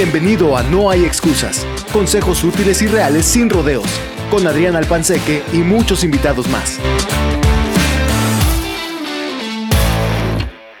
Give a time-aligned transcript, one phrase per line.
[0.00, 1.66] Bienvenido a No hay excusas.
[1.92, 3.88] Consejos útiles y reales sin rodeos.
[4.30, 6.78] Con Adrián Alpanseque y muchos invitados más.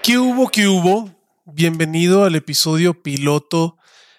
[0.04, 0.48] ¿Qué hubo?
[0.50, 1.10] ¿Qué hubo?
[1.46, 3.76] Bienvenido al episodio piloto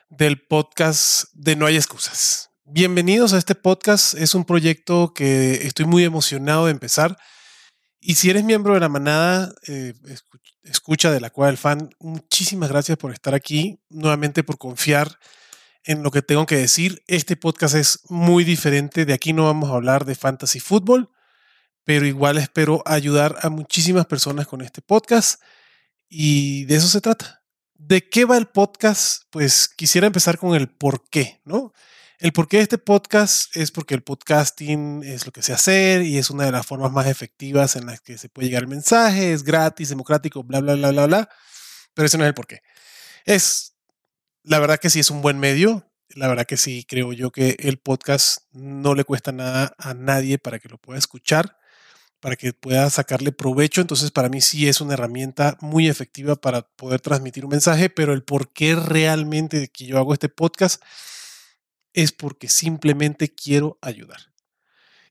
[0.09, 2.50] del podcast de No hay excusas.
[2.66, 4.16] Bienvenidos a este podcast.
[4.16, 7.16] Es un proyecto que estoy muy emocionado de empezar.
[8.02, 9.93] Y si eres miembro de la manada, eh,
[10.63, 15.19] escucha de la cual fan, muchísimas gracias por estar aquí, nuevamente por confiar
[15.83, 17.04] en lo que tengo que decir.
[17.07, 21.09] Este podcast es muy diferente, de aquí no vamos a hablar de fantasy fútbol,
[21.83, 25.42] pero igual espero ayudar a muchísimas personas con este podcast
[26.07, 27.43] y de eso se trata.
[27.73, 29.23] ¿De qué va el podcast?
[29.29, 31.73] Pues quisiera empezar con el por qué, ¿no?
[32.22, 36.17] El porqué de este podcast es porque el podcasting es lo que sé hacer y
[36.17, 39.31] es una de las formas más efectivas en las que se puede llegar el mensaje,
[39.31, 41.30] es gratis, democrático, bla, bla, bla, bla, bla.
[41.94, 42.61] Pero ese no es el porqué.
[43.23, 43.78] Es,
[44.44, 45.90] la verdad que sí es un buen medio.
[46.09, 50.40] La verdad que sí creo yo que el podcast no le cuesta nada a nadie
[50.40, 51.58] para que lo pueda escuchar,
[52.20, 53.80] para que pueda sacarle provecho.
[53.80, 58.12] Entonces para mí sí es una herramienta muy efectiva para poder transmitir un mensaje, pero
[58.12, 60.84] el por qué realmente que yo hago este podcast
[61.94, 64.34] es porque simplemente quiero ayudar.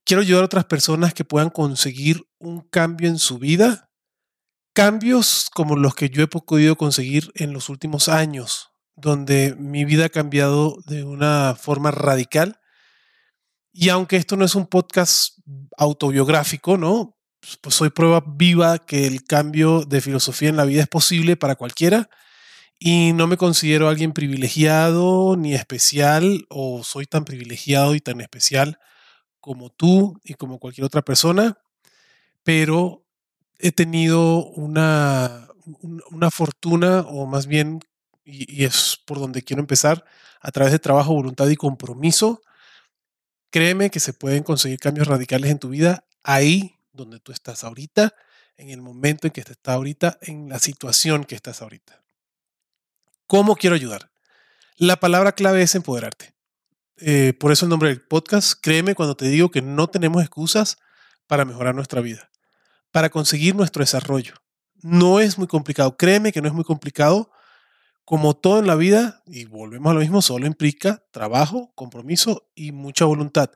[0.05, 3.91] Quiero ayudar a otras personas que puedan conseguir un cambio en su vida,
[4.73, 10.07] cambios como los que yo he podido conseguir en los últimos años, donde mi vida
[10.07, 12.59] ha cambiado de una forma radical.
[13.73, 15.39] Y aunque esto no es un podcast
[15.77, 17.19] autobiográfico, ¿no?
[17.61, 21.55] Pues soy prueba viva que el cambio de filosofía en la vida es posible para
[21.55, 22.09] cualquiera
[22.79, 28.79] y no me considero alguien privilegiado ni especial o soy tan privilegiado y tan especial
[29.41, 31.59] como tú y como cualquier otra persona,
[32.45, 33.05] pero
[33.59, 35.49] he tenido una,
[36.11, 37.81] una fortuna o más bien,
[38.25, 40.05] y, y es por donde quiero empezar,
[40.41, 42.41] a través de trabajo, voluntad y compromiso,
[43.51, 48.15] créeme que se pueden conseguir cambios radicales en tu vida ahí donde tú estás ahorita,
[48.57, 52.03] en el momento en que estás ahorita, en la situación que estás ahorita.
[53.29, 54.11] ¿Cómo quiero ayudar?
[54.79, 56.35] La palabra clave es empoderarte.
[56.97, 60.79] Eh, por eso el nombre del podcast, créeme cuando te digo que no tenemos excusas
[61.27, 62.31] para mejorar nuestra vida,
[62.91, 64.33] para conseguir nuestro desarrollo.
[64.81, 67.31] No es muy complicado, créeme que no es muy complicado.
[68.07, 72.73] Como todo en la vida, y volvemos a lo mismo, solo implica trabajo, compromiso y
[72.73, 73.51] mucha voluntad.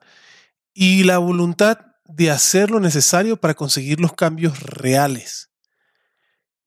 [0.74, 5.51] Y la voluntad de hacer lo necesario para conseguir los cambios reales.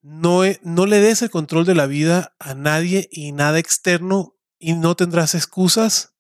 [0.08, 4.96] No, le des el control de la vida a nadie y nada externo y no
[4.96, 6.14] tendrás excusas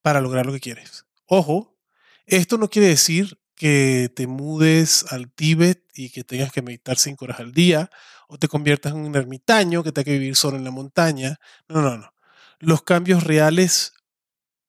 [0.00, 1.06] para lograr lo que quieres.
[1.26, 1.76] Ojo,
[2.26, 7.24] esto no quiere decir que te mudes al Tíbet y que tengas que meditar cinco
[7.24, 7.90] horas al día
[8.28, 11.40] o te conviertas en un ermitaño que tenga que vivir solo en la montaña.
[11.68, 12.14] No, no, no.
[12.60, 13.92] Los cambios reales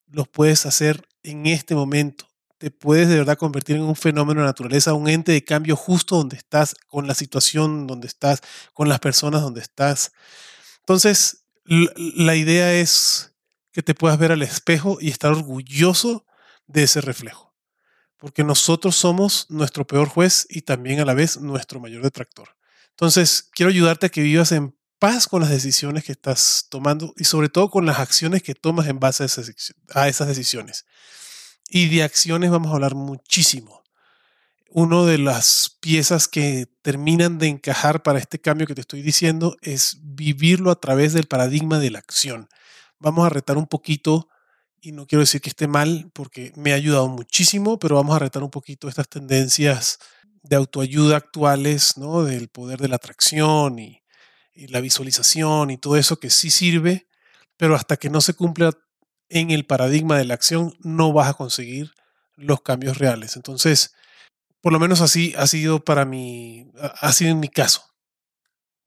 [0.07, 4.47] los puedes hacer en este momento te puedes de verdad convertir en un fenómeno de
[4.47, 8.41] naturaleza, un ente de cambio justo donde estás, con la situación donde estás,
[8.73, 10.11] con las personas donde estás.
[10.79, 13.33] Entonces, la idea es
[13.71, 16.25] que te puedas ver al espejo y estar orgulloso
[16.65, 17.55] de ese reflejo.
[18.17, 22.55] Porque nosotros somos nuestro peor juez y también a la vez nuestro mayor detractor.
[22.89, 27.25] Entonces, quiero ayudarte a que vivas en paz con las decisiones que estás tomando y
[27.25, 30.85] sobre todo con las acciones que tomas en base a esas, decisiones.
[31.69, 33.83] Y de acciones vamos a hablar muchísimo.
[34.69, 39.57] Una de las piezas que terminan de encajar para este cambio que te estoy diciendo
[39.61, 42.47] es vivirlo a través del paradigma de la acción.
[42.99, 44.27] Vamos a retar un poquito,
[44.81, 48.19] y no quiero decir que esté mal, porque me ha ayudado muchísimo, pero vamos a
[48.19, 49.99] retar un poquito estas tendencias
[50.43, 52.23] de autoayuda actuales, ¿no?
[52.23, 54.03] Del poder de la atracción y,
[54.53, 57.07] y la visualización y todo eso que sí sirve,
[57.57, 58.71] pero hasta que no se cumpla
[59.29, 61.93] en el paradigma de la acción no vas a conseguir
[62.35, 63.35] los cambios reales.
[63.35, 63.95] Entonces,
[64.61, 67.83] por lo menos así ha sido para mí, ha sido en mi caso.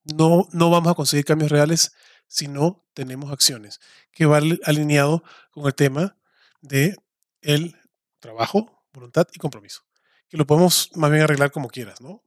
[0.04, 1.92] No, no vamos a conseguir cambios reales
[2.26, 3.80] si no tenemos acciones,
[4.12, 6.16] que va alineado con el tema
[6.60, 6.96] de
[7.42, 7.76] el
[8.20, 9.82] trabajo, voluntad y compromiso.
[10.28, 12.22] Que lo podemos más bien arreglar como quieras, ¿no?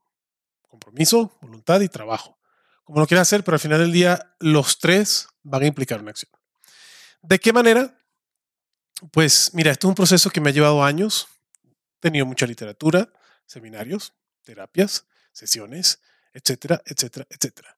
[0.67, 2.37] Compromiso, voluntad y trabajo.
[2.83, 6.11] Como lo quieras hacer, pero al final del día los tres van a implicar una
[6.11, 6.31] acción.
[7.21, 7.97] ¿De qué manera?
[9.11, 11.27] Pues mira, esto es un proceso que me ha llevado años.
[11.65, 13.11] He tenido mucha literatura,
[13.45, 14.13] seminarios,
[14.43, 15.99] terapias, sesiones,
[16.33, 17.77] etcétera, etcétera, etcétera.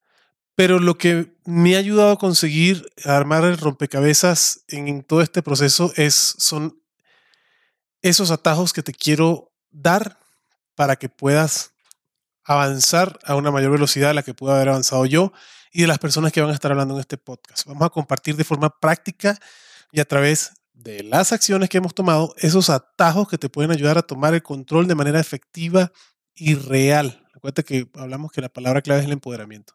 [0.55, 5.91] Pero lo que me ha ayudado a conseguir armar el rompecabezas en todo este proceso
[5.95, 6.79] es, son
[8.01, 10.19] esos atajos que te quiero dar
[10.75, 11.71] para que puedas
[12.43, 15.33] avanzar a una mayor velocidad a la que pueda haber avanzado yo
[15.71, 17.65] y de las personas que van a estar hablando en este podcast.
[17.65, 19.37] Vamos a compartir de forma práctica
[19.91, 23.97] y a través de las acciones que hemos tomado esos atajos que te pueden ayudar
[23.97, 25.91] a tomar el control de manera efectiva
[26.35, 27.25] y real.
[27.33, 29.73] Recuerda que hablamos que la palabra clave es el empoderamiento.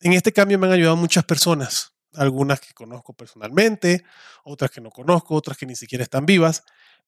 [0.00, 4.04] En este cambio me han ayudado muchas personas, algunas que conozco personalmente,
[4.44, 6.64] otras que no conozco, otras que ni siquiera están vivas,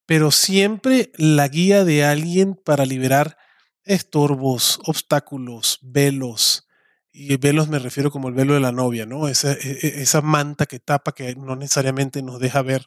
[0.06, 3.36] pero siempre la guía de alguien para liberar
[3.84, 6.68] estorbos, obstáculos, velos.
[7.12, 9.28] Y velos me refiero como el velo de la novia, ¿no?
[9.28, 12.86] Esa, e, e, esa manta que tapa, que no necesariamente nos deja ver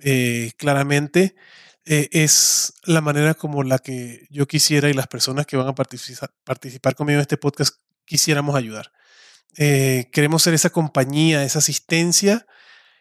[0.00, 1.36] eh, claramente,
[1.84, 5.74] eh, es la manera como la que yo quisiera y las personas que van a
[5.74, 8.92] participar, participar conmigo en este podcast quisiéramos ayudar.
[9.56, 12.46] Eh, queremos ser esa compañía, esa asistencia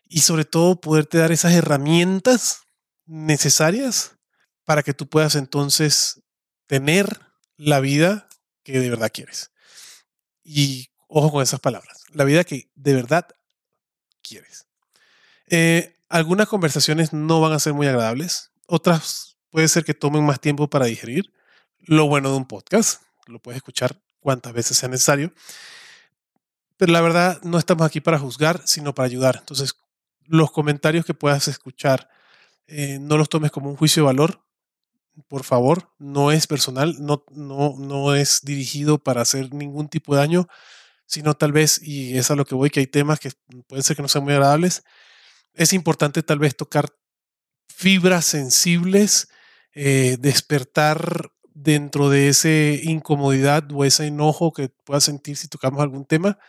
[0.07, 2.61] y sobre todo poderte dar esas herramientas
[3.05, 4.17] necesarias
[4.65, 6.21] para que tú puedas entonces
[6.67, 7.21] tener
[7.57, 8.27] la vida
[8.63, 9.51] que de verdad quieres.
[10.53, 13.25] Y ojo con esas palabras, la vida que de verdad
[14.21, 14.67] quieres.
[15.47, 20.41] Eh, algunas conversaciones no van a ser muy agradables, otras puede ser que tomen más
[20.41, 21.31] tiempo para digerir.
[21.79, 25.31] Lo bueno de un podcast, lo puedes escuchar cuantas veces sea necesario.
[26.75, 29.37] Pero la verdad, no estamos aquí para juzgar, sino para ayudar.
[29.39, 29.75] Entonces,
[30.25, 32.09] los comentarios que puedas escuchar,
[32.67, 34.43] eh, no los tomes como un juicio de valor,
[35.27, 40.21] por favor, no es personal, no, no, no es dirigido para hacer ningún tipo de
[40.21, 40.47] daño,
[41.05, 43.31] sino tal vez, y es a lo que voy, que hay temas que
[43.67, 44.83] pueden ser que no sean muy agradables,
[45.53, 46.89] es importante tal vez tocar
[47.67, 49.29] fibras sensibles,
[49.73, 56.05] eh, despertar dentro de ese incomodidad o ese enojo que puedas sentir si tocamos algún
[56.05, 56.39] tema,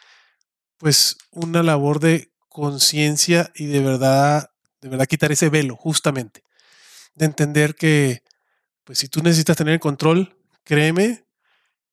[0.79, 4.50] pues una labor de conciencia y de verdad,
[4.81, 6.44] de verdad quitar ese velo, justamente,
[7.15, 8.23] de entender que
[8.84, 11.25] pues si tú necesitas tener el control, créeme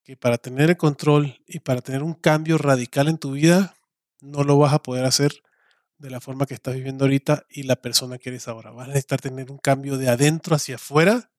[0.04, 3.76] que para tener el control y para tener un cambio radical en tu vida,
[4.22, 5.32] no lo vas a poder hacer
[5.98, 8.72] de la forma que estás viviendo ahorita y la persona que eres ahora.
[8.72, 11.30] Vas a necesitar tener un cambio de adentro hacia afuera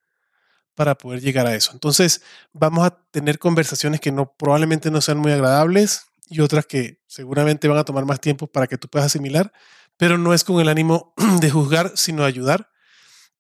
[0.75, 1.73] para poder llegar a eso.
[1.73, 7.00] Entonces, vamos a tener conversaciones que no probablemente no sean muy agradables y otras que
[7.06, 9.52] seguramente van a tomar más tiempo para que tú puedas asimilar,
[9.97, 12.70] pero no es con el ánimo de juzgar, sino de ayudar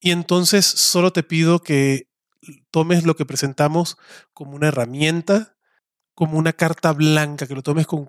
[0.00, 2.08] y entonces solo te pido que
[2.70, 3.98] tomes lo que presentamos
[4.32, 5.56] como una herramienta,
[6.14, 8.08] como una carta blanca, que lo tomes con,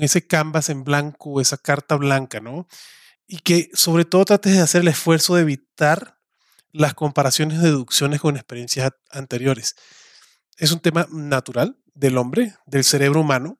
[0.00, 2.66] ese canvas en blanco, esa carta blanca, ¿no?
[3.26, 6.18] Y que sobre todo trates de hacer el esfuerzo de evitar
[6.70, 9.74] las comparaciones de deducciones con experiencias anteriores.
[10.56, 13.58] Es un tema natural del hombre, del cerebro humano,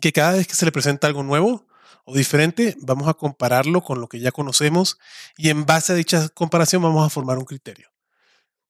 [0.00, 1.66] que cada vez que se le presenta algo nuevo,
[2.08, 4.98] o diferente, vamos a compararlo con lo que ya conocemos
[5.36, 7.90] y en base a dicha comparación vamos a formar un criterio.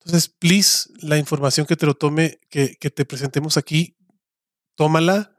[0.01, 3.97] Entonces, please, la información que te lo tome, que, que te presentemos aquí,
[4.75, 5.37] tómala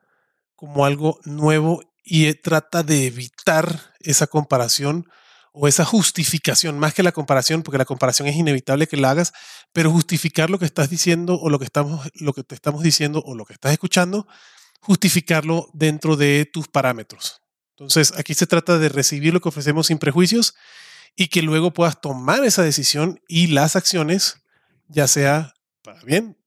[0.56, 5.06] como algo nuevo y eh, trata de evitar esa comparación
[5.52, 9.34] o esa justificación, más que la comparación, porque la comparación es inevitable que la hagas,
[9.74, 13.22] pero justificar lo que estás diciendo o lo que, estamos, lo que te estamos diciendo
[13.26, 14.26] o lo que estás escuchando,
[14.80, 17.42] justificarlo dentro de tus parámetros.
[17.80, 20.54] Entonces, aquí se trata de recibir lo que ofrecemos sin prejuicios
[21.16, 24.42] y que luego puedas tomar esa decisión y las acciones,
[24.90, 26.38] ya sea para bien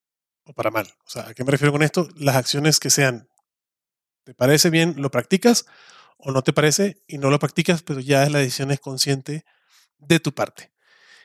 [0.45, 0.93] o para mal.
[1.07, 2.07] O sea, ¿a qué me refiero con esto?
[2.17, 3.29] Las acciones que sean,
[4.25, 4.95] ¿te parece bien?
[4.99, 5.65] ¿Lo practicas?
[6.19, 7.83] ¿O no te parece y no lo practicas?
[7.83, 9.47] Pero ya la decisión es consciente
[9.99, 10.71] de tu parte.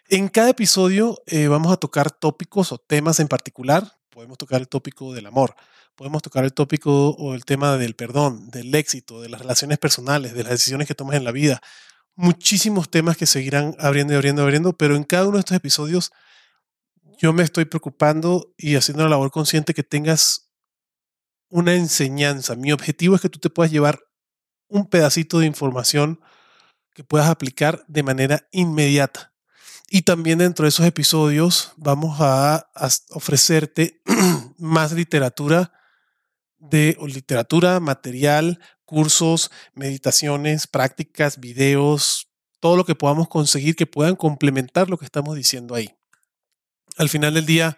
[0.08, 4.00] En cada episodio eh, vamos a tocar tópicos o temas en particular.
[4.10, 5.54] Podemos tocar el tópico del amor,
[5.98, 10.34] podemos tocar el tópico o el tema del perdón, del éxito, de las relaciones personales,
[10.36, 11.60] de las decisiones que tomas en la vida.
[12.16, 15.58] Muchísimos temas que seguirán abriendo y abriendo y abriendo, pero en cada uno de estos
[15.58, 16.12] episodios
[17.18, 20.52] yo me estoy preocupando y haciendo la labor consciente que tengas
[21.50, 22.56] una enseñanza.
[22.56, 24.00] Mi objetivo es que tú te puedas llevar
[24.68, 26.22] un pedacito de información
[26.94, 29.34] que puedas aplicar de manera inmediata.
[29.90, 32.70] Y también dentro de esos episodios vamos a,
[33.10, 34.00] ofrecerte
[34.60, 35.74] más literatura
[36.60, 44.90] de literatura, material, cursos, meditaciones, prácticas, videos, todo lo que podamos conseguir que puedan complementar
[44.90, 45.94] lo que estamos diciendo ahí.
[46.98, 47.78] Al final del día,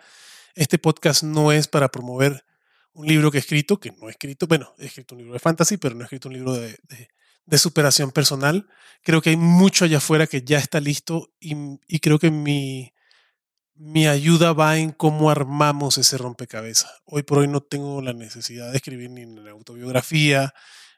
[0.55, 2.45] este podcast no es para promover
[2.93, 5.39] un libro que he escrito, que no he escrito, bueno, he escrito un libro de
[5.39, 6.77] fantasy, pero no he escrito un libro de,
[7.45, 8.67] de, superación personal.
[9.03, 11.55] Creo que hay mucho allá afuera que ya está listo y,
[11.87, 12.93] y creo que mi,
[13.79, 16.91] mi ayuda va en cómo armamos ese rompecabezas.
[17.05, 20.53] Hoy por hoy no tengo la necesidad de escribir ni una autobiografía,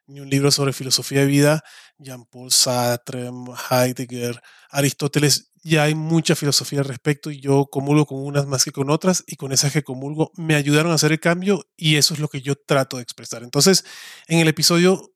[0.07, 1.63] ni un libro sobre filosofía de vida.
[1.99, 3.29] Jean-Paul Sartre,
[3.69, 8.71] Heidegger, Aristóteles ya hay mucha filosofía al respecto y yo comulgo con unas más que
[8.71, 12.15] con otras y con esas que comulgo me ayudaron a hacer el cambio y eso
[12.15, 13.43] es lo que yo trato de expresar.
[13.43, 13.85] Entonces,
[14.27, 15.13] en el episodio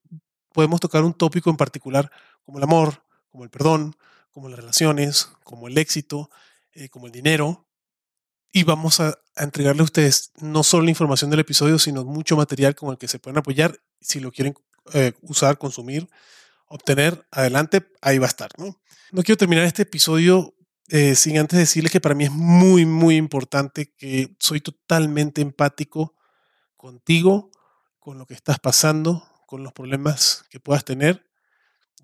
[0.53, 2.11] podemos tocar un tópico en particular
[2.43, 3.95] como el amor, como el perdón,
[4.29, 6.29] como las relaciones, como el éxito,
[6.75, 7.67] eh, como el dinero.
[8.51, 12.73] Y vamos a, entregarle a ustedes no solo la información del episodio, sino mucho material
[12.73, 14.53] con el que se pueden apoyar si lo quieren
[14.93, 16.07] eh, usar, consumir,
[16.67, 18.49] obtener, adelante, ahí va a estar.
[18.57, 18.79] No,
[19.11, 20.55] no quiero terminar este episodio
[20.87, 26.15] eh, sin antes decirles que para mí es muy, muy importante que soy totalmente empático
[26.77, 27.51] contigo,
[27.99, 31.25] con lo que estás pasando, con los problemas que puedas tener.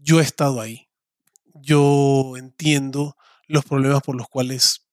[0.02, 0.92] Yo he estado ahí
[1.54, 3.18] yo entiendo
[3.52, 4.88] los problemas por los cuales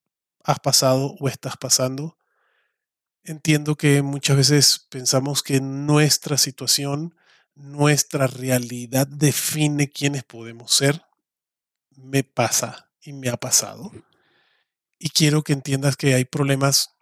[0.44, 2.16] has pasado o estás pasando.
[3.22, 7.14] Entiendo que muchas veces pensamos que nuestra situación,
[7.54, 11.02] nuestra realidad define quiénes podemos ser.
[11.90, 13.92] Me pasa y me ha pasado.
[14.98, 16.96] Y quiero que entiendas que hay problemas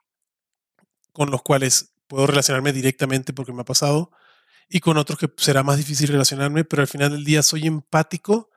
[1.13, 4.11] con los cuales puedo relacionarme directamente porque me ha pasado
[4.69, 8.51] y con otros que será más difícil relacionarme, pero al final del día soy empático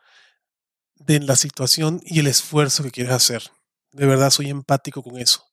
[1.00, 3.44] de la situación y el esfuerzo que quieres hacer.
[3.92, 5.46] De verdad soy empático con eso.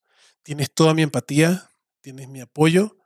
[0.43, 1.71] Tienes toda mi empatía,
[2.03, 2.99] tienes mi apoyo.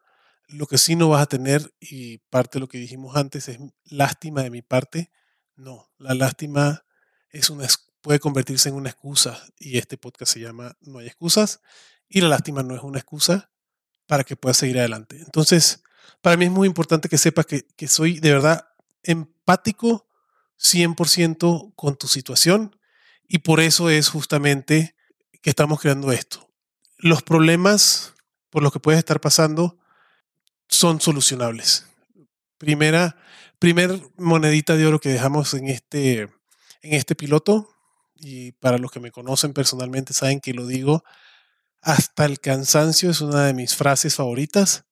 [0.49, 3.59] Lo que sí no vas a tener, y parte de lo que dijimos antes, es
[3.85, 5.11] lástima de mi parte.
[5.55, 6.85] No, la lástima
[7.31, 7.69] es una,
[8.01, 11.61] puede convertirse en una excusa y este podcast se llama No hay excusas
[12.09, 13.51] y la lástima no es una excusa
[14.07, 15.17] para que puedas seguir adelante.
[15.19, 15.83] Entonces,
[16.21, 18.67] para mí es muy importante que sepas que, que soy de verdad
[19.03, 20.09] empático
[20.61, 22.77] 100% con tu situación
[23.27, 24.95] y por eso es justamente
[25.43, 26.49] que estamos creando esto.
[26.99, 28.15] Los problemas
[28.51, 29.79] por los que puedes estar pasando
[30.69, 31.87] son solucionables.
[32.59, 33.17] Primera,
[33.59, 36.23] primer monedita de oro que dejamos en este,
[36.83, 37.75] en este piloto,
[38.15, 41.03] y para los que me conocen personalmente saben que lo digo
[41.81, 44.85] hasta el cansancio, es una de mis frases favoritas.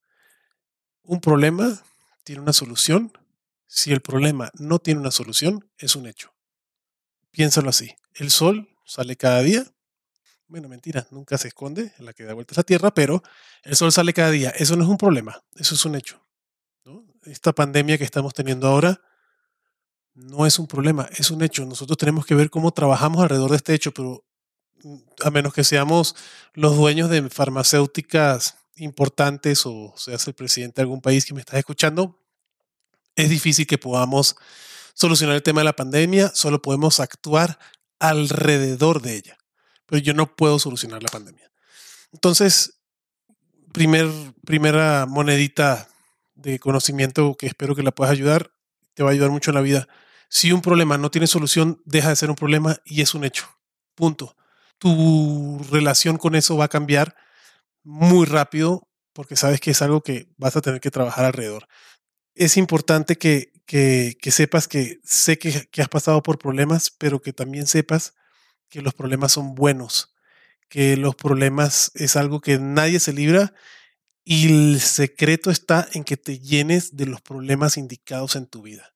[1.02, 1.82] Un problema
[2.24, 3.12] tiene una solución
[3.68, 6.34] si el problema no tiene una solución, es un hecho.
[7.30, 7.94] Piénsalo así.
[8.14, 9.64] El sol sale cada día.
[10.46, 13.22] Bueno, mentira, nunca se esconde en la que da vueltas la Tierra, pero
[13.62, 14.48] el sol sale cada día.
[14.50, 16.24] Eso no es un problema, eso es un hecho.
[17.24, 19.02] Esta pandemia que estamos teniendo ahora
[20.14, 21.66] no es un problema, es un hecho.
[21.66, 24.24] Nosotros tenemos que ver cómo trabajamos alrededor de este hecho, pero
[24.82, 26.16] mm, a menos que seamos
[26.54, 31.58] los dueños de farmacéuticas importantes o seas el presidente de algún país que me estás
[31.58, 32.17] escuchando,
[33.18, 34.36] es difícil que podamos
[34.94, 37.58] solucionar el tema de la pandemia, solo podemos actuar
[37.98, 39.38] alrededor de ella,
[39.86, 41.50] pero yo no puedo solucionar la pandemia.
[42.12, 42.78] Entonces,
[43.72, 44.08] primer,
[44.46, 45.88] primera monedita
[46.36, 48.52] de conocimiento que espero que la puedas ayudar,
[48.94, 49.88] te va a ayudar mucho en la vida.
[50.28, 53.48] Si un problema no tiene solución, deja de ser un problema y es un hecho.
[53.96, 54.36] Punto.
[54.78, 57.16] Tu relación con eso va a cambiar
[57.82, 61.66] muy rápido porque sabes que es algo que vas a tener que trabajar alrededor
[62.38, 63.52] es importante que,
[64.30, 68.14] sepas que sé que, has pasado por problemas, pero que también sepas
[68.68, 70.14] que los problemas son buenos,
[70.68, 73.54] que los problemas es algo que nadie se libra
[74.24, 78.94] y el secreto está en que te llenes de los problemas indicados en tu vida.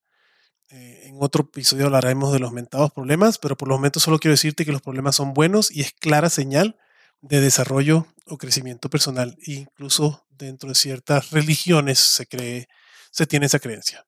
[0.70, 4.34] Eh, en otro episodio hablaremos de los mentados problemas, pero por los momentos solo quiero
[4.34, 6.78] decirte que los problemas son buenos y es clara señal
[7.22, 9.36] de desarrollo o crecimiento personal.
[9.44, 12.68] incluso dentro de ciertas religiones se cree
[13.12, 14.04] se tiene esa creencia.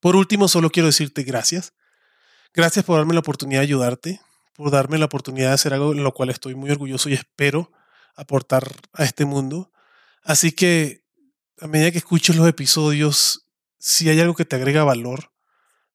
[0.00, 1.72] Por último, solo quiero decirte gracias.
[2.52, 4.20] Gracias por darme la oportunidad de ayudarte,
[4.52, 7.72] por darme la oportunidad de hacer algo en lo cual estoy muy orgulloso y espero
[8.14, 9.72] aportar a este mundo.
[10.22, 11.04] Así que
[11.60, 13.46] a medida que escuches los episodios,
[13.78, 15.32] si hay algo que te agrega valor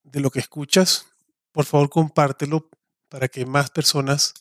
[0.04, 1.06] de lo que escuchas,
[1.52, 2.70] por favor compártelo
[3.10, 4.34] para que más personas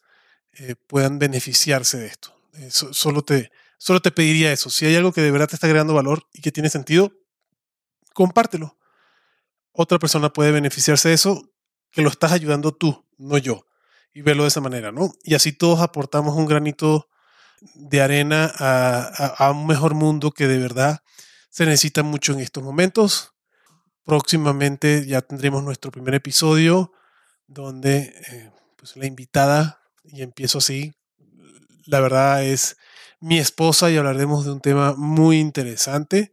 [0.52, 2.34] eh, puedan beneficiarse de esto.
[2.54, 4.70] Eh, solo, te, solo te pediría eso.
[4.70, 7.12] Si hay algo que de verdad te está agregando valor y que tiene sentido,
[8.16, 8.78] compártelo.
[9.72, 11.52] Otra persona puede beneficiarse de eso,
[11.92, 13.66] que lo estás ayudando tú, no yo.
[14.14, 15.12] Y verlo de esa manera, ¿no?
[15.22, 17.10] Y así todos aportamos un granito
[17.74, 21.02] de arena a, un mejor mundo que de verdad
[21.50, 23.34] se necesita mucho en estos momentos.
[24.02, 26.92] Próximamente ya tendremos nuestro primer episodio
[27.46, 30.94] donde eh, pues la invitada, y empiezo así,
[31.84, 32.78] la verdad es
[33.20, 36.32] mi esposa y hablaremos de un tema muy interesante.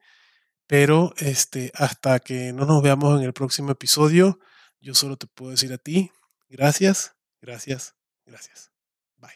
[0.68, 4.40] Pero este, hasta que no nos veamos en el próximo episodio,
[4.80, 6.12] yo solo te puedo decir a ti,
[6.50, 8.72] gracias, gracias, gracias.
[9.18, 9.32] Bye.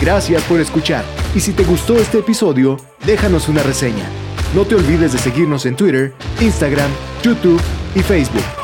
[0.00, 1.04] Gracias por escuchar.
[1.34, 4.08] Y si te gustó este episodio, déjanos una reseña.
[4.54, 6.90] No te olvides de seguirnos en Twitter, Instagram,
[7.22, 7.60] YouTube
[7.94, 8.59] y Facebook.